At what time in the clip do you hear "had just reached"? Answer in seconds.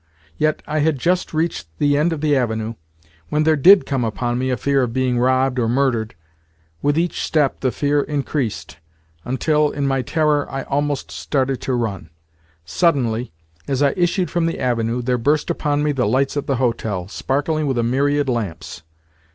0.79-1.67